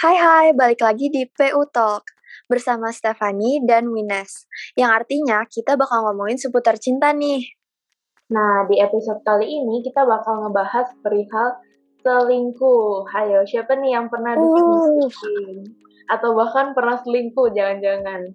[0.00, 2.08] Hai hai, balik lagi di PU Talk
[2.48, 4.48] bersama Stefani dan Wines.
[4.72, 7.44] Yang artinya kita bakal ngomongin seputar cinta nih.
[8.32, 11.52] Nah, di episode kali ini kita bakal ngebahas perihal
[12.00, 13.12] selingkuh.
[13.12, 14.40] Hayo, siapa nih yang pernah Uh.
[14.40, 15.68] diselingkuhin?
[16.08, 18.32] Atau bahkan pernah selingkuh, jangan-jangan.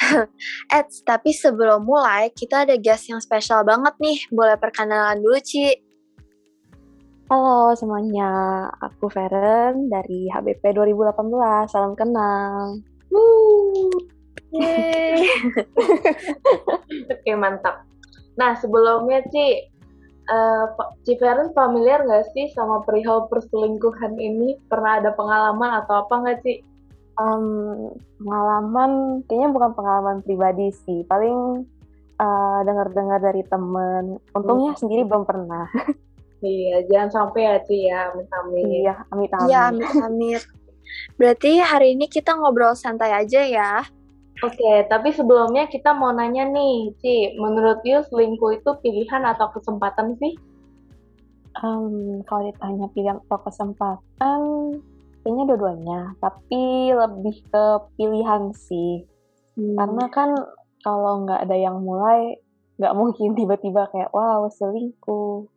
[0.72, 4.24] Eits, tapi sebelum mulai, kita ada guest yang spesial banget nih.
[4.32, 5.85] Boleh perkenalan dulu, Ci.
[7.26, 8.30] Halo semuanya,
[8.78, 11.66] aku Feren dari HBP 2018.
[11.66, 12.78] Salam kenal.
[13.10, 13.90] Wuh.
[14.54, 15.26] Yeay.
[17.10, 17.82] Oke, mantap.
[18.38, 19.58] Nah, sebelumnya, Ci,
[20.78, 24.62] Fa- Ci Feren familiar nggak sih sama perihal perselingkuhan ini?
[24.70, 26.62] Pernah ada pengalaman atau apa nggak, Ci?
[27.18, 27.46] Em,
[28.22, 28.90] pengalaman,
[29.26, 31.02] kayaknya bukan pengalaman pribadi sih.
[31.02, 31.66] Paling
[32.22, 34.22] eh, dengar-dengar dari temen.
[34.30, 35.66] Untungnya sendiri belum pernah.
[36.46, 38.64] Iya, jangan sampai ya, Ci, ya, amit-amit.
[38.70, 39.50] Iya, amit-amit.
[39.50, 40.42] Iya, amit-amit.
[41.18, 43.82] Berarti hari ini kita ngobrol santai aja ya.
[44.44, 50.12] Oke, tapi sebelumnya kita mau nanya nih, Ci, menurut you selingkuh itu pilihan atau kesempatan
[50.20, 50.36] sih?
[51.64, 54.40] Em, kalau ditanya pilihan atau kesempatan,
[55.24, 56.00] kayaknya dua-duanya.
[56.20, 57.64] Tapi lebih ke
[57.96, 59.08] pilihan sih.
[59.56, 60.36] Karena kan
[60.84, 62.36] kalau nggak ada yang mulai,
[62.76, 65.48] nggak mungkin tiba-tiba kayak, wow, selingkuh.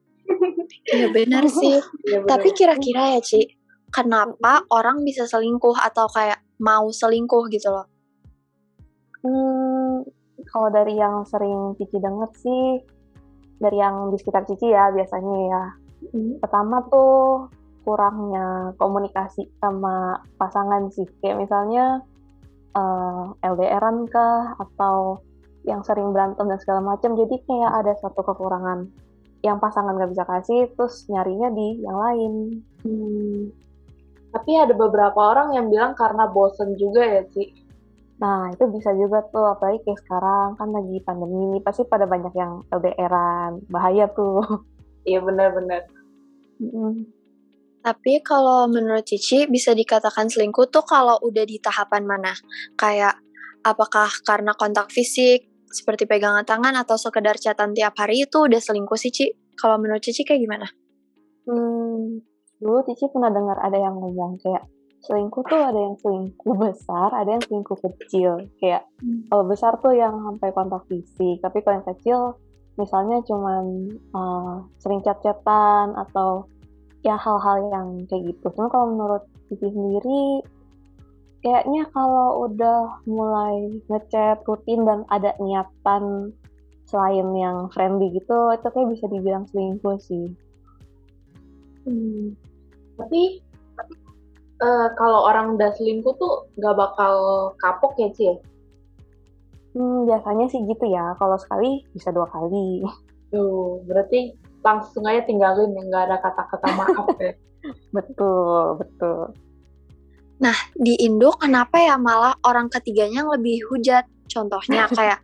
[0.89, 1.77] Iya benar sih.
[2.05, 2.25] Bener.
[2.25, 3.45] Tapi kira-kira ya, Ci,
[3.93, 7.87] kenapa orang bisa selingkuh atau kayak mau selingkuh gitu loh?
[9.19, 10.07] Hmm,
[10.47, 12.79] kalau dari yang sering Cici denger sih,
[13.59, 15.63] dari yang di sekitar Cici ya biasanya ya.
[16.15, 16.33] Hmm.
[16.39, 17.51] Pertama tuh
[17.83, 21.05] kurangnya komunikasi sama pasangan sih.
[21.19, 22.01] Kayak misalnya
[22.73, 25.19] eh, LDRan kah atau
[25.67, 27.19] yang sering berantem dan segala macam.
[27.19, 29.08] Jadi kayak ada satu kekurangan
[29.39, 32.33] yang pasangan nggak bisa kasih, terus nyarinya di yang lain.
[32.83, 33.39] Hmm.
[34.29, 37.65] Tapi ada beberapa orang yang bilang karena bosen juga ya, Ci.
[38.19, 42.61] Nah, itu bisa juga tuh, apalagi kayak sekarang kan lagi pandemi, pasti pada banyak yang
[42.67, 44.43] LDRan, bahaya tuh.
[45.07, 45.87] Iya, benar-benar.
[46.59, 47.07] Mm.
[47.79, 52.35] Tapi kalau menurut Cici bisa dikatakan selingkuh tuh kalau udah di tahapan mana?
[52.75, 53.15] Kayak
[53.63, 58.97] apakah karena kontak fisik seperti pegangan tangan atau sekedar catatan tiap hari itu udah selingkuh
[58.97, 59.25] sih Ci?
[59.55, 60.67] Kalau menurut Cici kayak gimana?
[61.45, 62.21] Hmm,
[62.57, 64.65] dulu Cici pernah dengar ada yang ngomong kayak
[64.99, 68.49] selingkuh tuh ada yang selingkuh besar, ada yang selingkuh kecil.
[68.59, 68.89] Kayak
[69.31, 72.19] kalau besar tuh yang sampai kontak fisik, tapi kalau yang kecil
[72.75, 73.63] misalnya cuman
[73.93, 76.47] eh, sering chat-chatan atau
[77.03, 78.47] ya hal-hal yang kayak gitu.
[78.55, 80.43] Cuma kalau menurut Cici sendiri
[81.39, 86.35] kayaknya kalau udah mulai ngechat rutin dan ada niatan
[86.89, 90.33] selain yang friendly gitu, itu kayak bisa dibilang selingkuh sih.
[91.85, 92.35] Hmm.
[92.99, 93.39] Tapi
[94.59, 97.15] eh, kalau orang udah selingkuh tuh nggak bakal
[97.61, 98.23] kapok ya, Ci?
[98.27, 98.35] ya?
[99.77, 101.13] Hmm, biasanya sih gitu ya.
[101.15, 102.83] Kalau sekali bisa dua kali.
[103.29, 104.33] Tuh, berarti
[104.65, 107.33] langsung aja tinggalin ya, nggak ada kata-kata maaf ya.
[107.95, 109.35] Betul, betul.
[110.75, 114.07] Di Indo kenapa ya malah orang ketiganya yang lebih hujat?
[114.31, 115.19] Contohnya kayak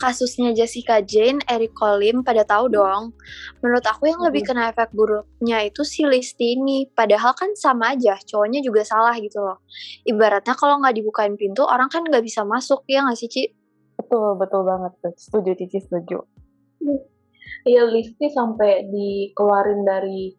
[0.00, 3.12] kasusnya Jessica Jane, Eric Colim pada tahu dong.
[3.60, 6.88] Menurut aku yang lebih kena efek buruknya itu si Listi ini.
[6.88, 9.60] Padahal kan sama aja, cowoknya juga salah gitu loh.
[10.08, 13.44] Ibaratnya kalau nggak dibukain pintu, orang kan nggak bisa masuk, ya nggak sih, Ci?
[14.00, 14.96] Betul, betul banget.
[15.04, 15.12] tuh.
[15.12, 16.24] Setuju, Cici, setuju.
[17.68, 20.32] Iya, Listi sampai dikeluarin dari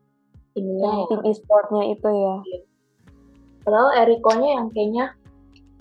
[0.57, 1.07] ininya ya.
[1.13, 2.35] Tim e-sportnya itu ya.
[3.61, 5.05] Padahal Erikonya yang kayaknya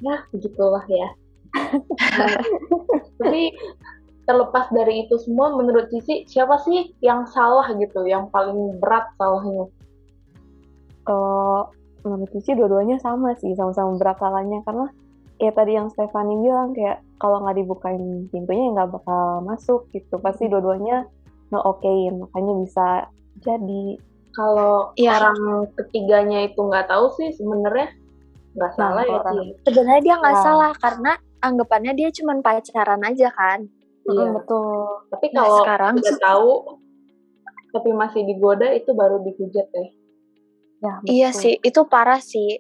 [0.01, 1.09] ya begitulah ya.
[2.17, 2.41] Nah,
[3.21, 3.53] tapi
[4.31, 9.67] terlepas dari itu semua, menurut Cici siapa sih yang salah gitu, yang paling berat salahnya?
[11.03, 11.75] Kalau
[12.07, 14.63] menurut Cici dua-duanya sama sih, sama-sama berat salahnya.
[14.63, 14.87] Karena
[15.43, 20.23] ya tadi yang Stefani bilang kayak kalau nggak dibukain pintunya ya nggak bakal masuk gitu.
[20.23, 21.11] Pasti dua-duanya
[21.51, 22.87] nggak okein, makanya bisa
[23.43, 23.99] jadi.
[24.31, 25.19] Kalau Iya.
[25.19, 25.39] orang
[25.75, 27.91] ketiganya itu nggak tahu sih sebenarnya
[28.55, 29.19] nggak salah ya.
[29.67, 30.43] Sebenarnya dia nggak Ya.
[30.43, 33.67] salah karena anggapannya dia cuma pacaran aja kan.
[34.07, 34.27] Iya.
[34.31, 34.87] Mm, betul.
[35.11, 36.51] Tapi Nah, kalau sekarang udah tahu
[37.71, 39.87] tapi masih digoda itu baru dihujat ya.
[40.81, 42.59] Ya, Iya sih, itu parah sih.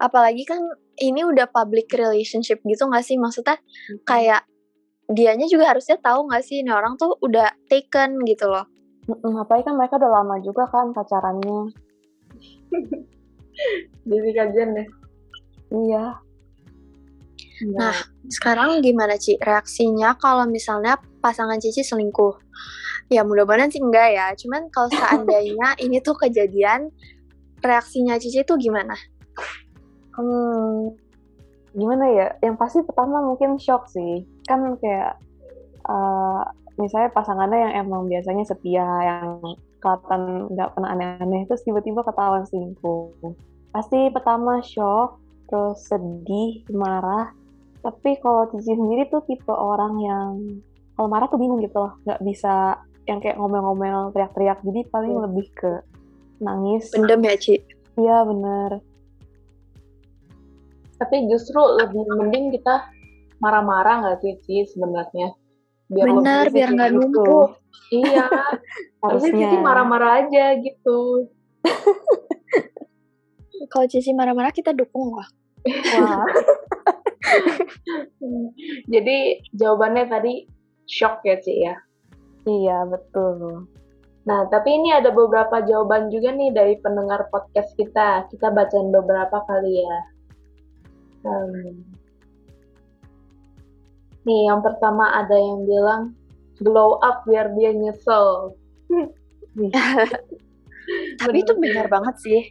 [0.00, 0.58] Apalagi kan
[0.98, 3.14] ini udah public relationship gitu nggak sih?
[3.14, 3.60] Maksudnya
[4.02, 4.42] kayak
[5.06, 8.66] dianya juga harusnya tahu nggak sih ini orang tuh udah taken gitu loh.
[9.08, 11.72] Mm-mm, apalagi kan mereka udah lama juga kan pacarannya.
[14.08, 14.88] Jadi kajian deh.
[15.72, 16.20] Iya.
[17.72, 17.96] Nah,
[18.30, 22.36] sekarang gimana Ci reaksinya kalau misalnya pasangan Cici selingkuh?
[23.08, 24.26] Ya mudah-mudahan sih enggak ya.
[24.36, 26.92] Cuman kalau seandainya ini tuh kejadian,
[27.64, 28.94] reaksinya Cici tuh gimana?
[30.14, 30.94] Hmm,
[31.74, 32.28] gimana ya?
[32.44, 34.22] Yang pasti pertama mungkin shock sih.
[34.46, 35.18] Kan kayak
[35.88, 36.44] uh,
[36.78, 39.42] misalnya pasangannya yang emang biasanya setia, yang
[39.82, 43.34] kelihatan nggak pernah aneh-aneh, terus tiba-tiba ketahuan selingkuh.
[43.74, 45.18] Pasti pertama shock,
[45.50, 47.34] terus sedih, marah.
[47.82, 50.30] Tapi kalau Cici sendiri tuh tipe orang yang
[50.98, 54.58] kalau marah tuh bingung gitu loh, nggak bisa yang kayak ngomel-ngomel, teriak-teriak.
[54.66, 55.24] Jadi paling hmm.
[55.30, 55.72] lebih ke
[56.42, 56.90] nangis.
[56.90, 57.54] Pendem ya, Ci?
[57.98, 58.82] Iya, bener.
[60.98, 62.90] Tapi justru lebih mending kita
[63.38, 65.34] marah-marah nggak sih, Ci, sebenarnya?
[65.88, 67.00] Biar benar biar nggak gitu.
[67.00, 67.48] numpuk
[67.88, 68.28] iya
[69.04, 71.00] harusnya Cici marah-marah aja gitu
[73.72, 75.28] kalau Cici marah-marah kita dukung lah
[75.96, 76.28] wah
[78.92, 80.44] jadi jawabannya tadi
[80.84, 81.76] shock ya Ci ya
[82.44, 83.68] iya betul
[84.28, 88.28] Nah, tapi ini ada beberapa jawaban juga nih dari pendengar podcast kita.
[88.28, 89.98] Kita bacain beberapa kali ya.
[91.24, 91.97] Hmm.
[94.28, 96.12] Nih, yang pertama ada yang bilang
[96.60, 98.52] glow up biar dia nyesel.
[101.20, 102.42] Tapi itu benar banget sih.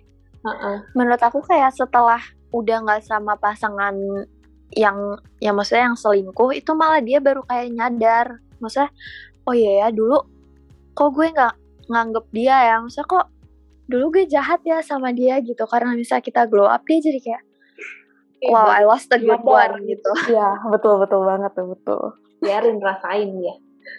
[0.42, 0.82] Uh-uh.
[0.98, 3.94] Menurut aku kayak setelah udah nggak sama pasangan
[4.74, 4.98] yang
[5.38, 8.28] yang maksudnya yang selingkuh itu malah dia baru kayak nyadar.
[8.58, 8.90] Maksudnya,
[9.46, 10.18] oh iya ya dulu
[10.98, 11.56] kok gue nggak
[11.94, 12.76] nganggep dia ya.
[12.82, 13.26] Maksudnya kok
[13.88, 17.44] dulu gue jahat ya sama dia gitu karena misalnya kita glow up dia jadi kayak
[18.46, 20.12] wow I lost a good one gitu.
[20.38, 22.02] Ya betul betul banget tuh betul.
[22.42, 23.56] Biarin rasain ya.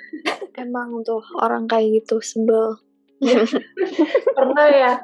[0.63, 2.79] Emang tuh orang kayak gitu sebel.
[4.39, 4.95] Pernah ya?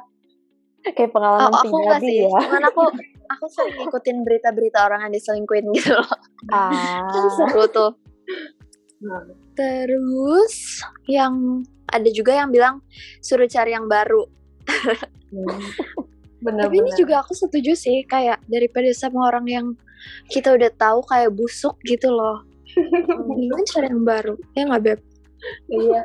[0.85, 2.17] Kayak pengalaman oh, aku pribadi sih.
[2.29, 2.39] ya.
[2.45, 2.83] Cuman aku
[3.25, 6.11] aku sering ngikutin berita-berita orang yang diselingkuin gitu loh.
[6.53, 7.09] Ah.
[7.35, 7.91] seru tuh.
[9.05, 9.21] Nah.
[9.53, 12.81] terus yang ada juga yang bilang
[13.21, 14.25] suruh cari yang baru.
[15.29, 15.59] Hmm.
[16.45, 16.85] Bener, Tapi bener.
[16.85, 19.67] ini juga aku setuju sih kayak daripada sama orang yang
[20.29, 22.45] kita udah tahu kayak busuk gitu loh.
[23.27, 24.35] Mendingan cari yang baru.
[24.53, 24.99] Ya nggak beb?
[25.73, 26.01] Iya.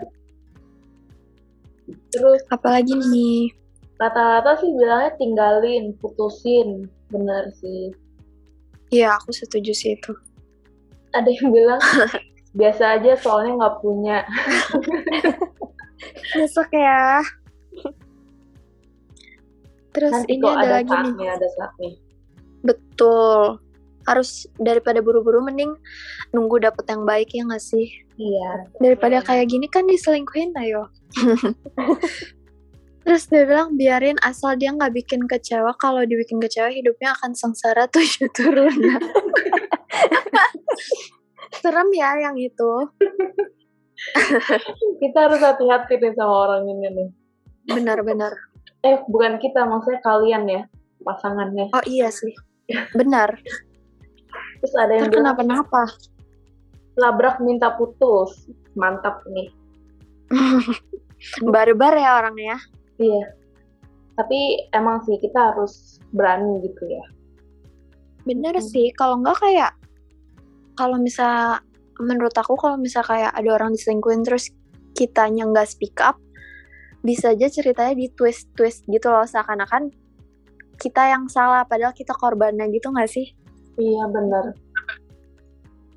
[2.08, 3.52] Terus apalagi nih?
[4.00, 6.88] Rata-rata sih bilangnya tinggalin, putusin.
[7.12, 7.93] Bener sih.
[8.88, 10.16] Iya, aku setuju sih itu.
[11.12, 11.82] Ada yang bilang
[12.58, 14.25] biasa aja soalnya nggak punya.
[16.32, 17.20] Besok ya.
[19.90, 21.28] Terus Nanti ini ada, ada lagi saatnya, nih.
[21.34, 21.90] Ada saatnya.
[22.62, 23.40] Betul.
[24.08, 25.76] Harus daripada buru-buru mending
[26.32, 27.87] nunggu dapet yang baik ya nggak sih?
[28.16, 28.50] Iya.
[28.78, 30.88] Daripada kayak gini kan diselingkuhin ayo.
[33.04, 35.75] Terus dia bilang biarin asal dia nggak bikin kecewa.
[35.81, 39.02] Kalau dibikin kecewa hidupnya akan sengsara tujuh turunan.
[41.60, 42.72] Serem ya yang itu.
[45.02, 47.08] Kita harus hati-hati nih sama orang ini nih.
[47.69, 48.50] Benar-benar
[48.81, 50.62] eh bukan kita maksudnya kalian ya
[51.05, 51.69] pasangannya.
[51.73, 52.32] Oh iya sih.
[52.97, 53.37] Benar.
[54.61, 55.88] Terus ada yang kenapa-napa
[56.97, 58.49] labrak minta putus.
[58.79, 59.50] Mantap nih.
[61.53, 62.56] Barbar ya orangnya
[63.00, 63.35] iya.
[64.15, 67.05] Tapi emang sih kita harus berani gitu ya.
[68.29, 68.69] Bener hmm.
[68.69, 68.93] sih.
[68.94, 69.73] Kalau nggak kayak
[70.79, 71.59] kalau misal
[72.00, 74.49] menurut aku kalau misal kayak ada orang diselingkuhin terus
[74.97, 76.17] kitanya nggak speak up
[77.00, 79.88] bisa aja ceritanya di twist twist gitu loh seakan-akan
[80.81, 83.36] kita yang salah padahal kita korbannya gitu nggak sih?
[83.77, 84.56] Iya bener.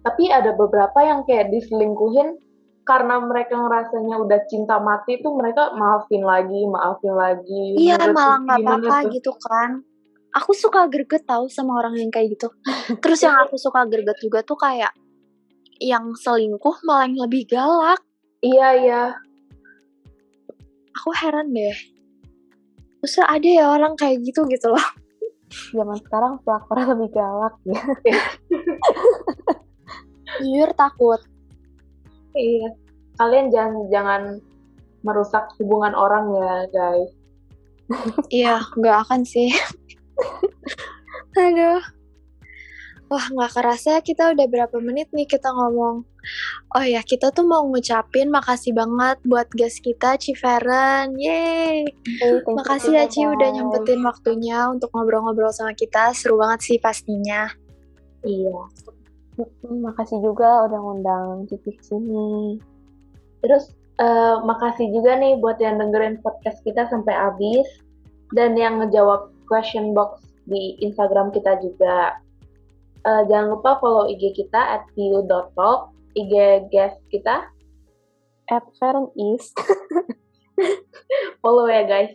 [0.03, 2.35] Tapi ada beberapa yang kayak diselingkuhin
[2.83, 7.79] karena mereka ngerasanya udah cinta mati tuh mereka maafin lagi maafin lagi.
[7.79, 9.87] Iya malah nggak apa-apa gitu kan.
[10.35, 12.51] Aku suka greget tahu sama orang yang kayak gitu.
[13.03, 14.91] Terus yang aku suka greget juga tuh kayak
[15.79, 18.03] yang selingkuh malah yang lebih galak.
[18.43, 19.03] Iya iya
[20.95, 21.75] aku heran deh.
[23.03, 24.87] Masa ada ya orang kayak gitu gitu loh.
[25.73, 27.81] Zaman sekarang pelakornya lebih galak ya.
[30.41, 31.21] Jujur takut.
[32.33, 32.73] Iya.
[33.21, 34.21] Kalian jangan jangan
[35.05, 37.11] merusak hubungan orang ya guys.
[38.31, 39.53] Iya nggak akan sih.
[41.37, 42.02] Aduh
[43.13, 46.01] Wah, nggak kerasa kita udah berapa menit nih kita ngomong.
[46.73, 51.13] Oh ya, kita tuh mau ngucapin makasih banget buat guest kita, Ciferen.
[51.21, 51.85] Yeay!
[51.93, 56.09] Hey, makasih ya, Ci, udah nyempetin waktunya untuk ngobrol-ngobrol sama kita.
[56.17, 57.53] Seru banget sih pastinya.
[58.25, 58.65] Iya.
[59.61, 62.57] Makasih juga udah ngundang Cici sini.
[63.45, 63.69] Terus,
[64.01, 67.69] uh, makasih juga nih buat yang dengerin podcast kita sampai habis.
[68.33, 72.22] Dan yang ngejawab question box di Instagram kita juga
[73.05, 76.33] uh, jangan lupa follow IG kita at view.talk, IG
[76.71, 77.53] guest kita
[78.51, 78.63] at
[79.15, 79.53] is
[81.41, 82.11] follow ya guys.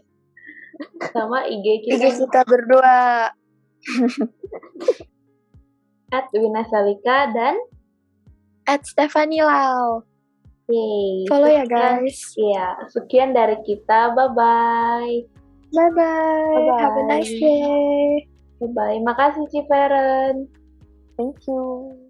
[1.11, 1.97] Sama IG kita.
[1.97, 2.99] IG kita berdua.
[6.09, 7.57] At Wina Salika dan
[8.65, 10.05] At Stephanie Lau.
[10.69, 11.25] Yeay.
[11.29, 12.37] Follow ya guys.
[12.37, 14.13] Iya, sekian dari kita.
[14.13, 15.15] Bye-bye.
[15.73, 16.77] Bye bye.
[16.81, 17.41] Have a nice Bye-bye.
[17.41, 18.29] day.
[18.61, 18.99] Bye-bye.
[19.05, 20.49] Makasih, Ciferen.
[21.19, 22.08] Thank you.